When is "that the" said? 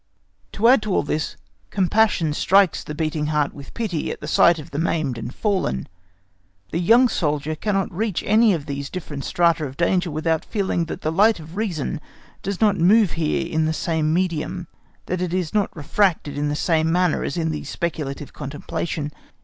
10.85-11.11